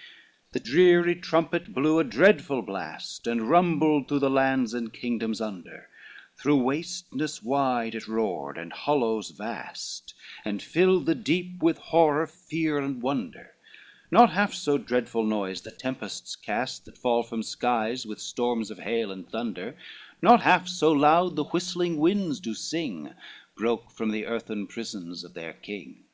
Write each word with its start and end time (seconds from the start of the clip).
III 0.00 0.48
The 0.52 0.60
dreary 0.60 1.14
trumpet 1.14 1.74
blew 1.74 1.98
a 1.98 2.04
dreadful 2.04 2.62
blast, 2.62 3.26
And 3.26 3.50
rumbled 3.50 4.08
through 4.08 4.20
the 4.20 4.30
lands 4.30 4.72
and 4.72 4.90
kingdoms 4.90 5.42
under, 5.42 5.90
Through 6.38 6.62
wasteness 6.62 7.42
wide 7.42 7.94
it 7.94 8.08
roared, 8.08 8.56
and 8.56 8.72
hollows 8.72 9.28
vast, 9.28 10.14
And 10.42 10.62
filled 10.62 11.04
the 11.04 11.14
deep 11.14 11.62
with 11.62 11.76
horror, 11.76 12.26
fear 12.26 12.78
and 12.78 13.02
wonder, 13.02 13.52
Not 14.10 14.30
half 14.32 14.54
so 14.54 14.78
dreadful 14.78 15.24
noise 15.26 15.60
the 15.60 15.70
tempests 15.70 16.34
cast, 16.34 16.86
That 16.86 16.96
fall 16.96 17.22
from 17.22 17.42
skies 17.42 18.06
with 18.06 18.20
storms 18.22 18.70
of 18.70 18.78
hail 18.78 19.12
and 19.12 19.28
thunder, 19.28 19.76
Not 20.22 20.40
half 20.40 20.66
so 20.66 20.90
loud 20.92 21.36
the 21.36 21.44
whistling 21.44 21.98
winds 21.98 22.40
do 22.40 22.54
sing, 22.54 23.12
Broke 23.54 23.90
from 23.90 24.12
the 24.12 24.24
earthen 24.24 24.66
prisons 24.66 25.24
of 25.24 25.34
their 25.34 25.52
King. 25.52 26.04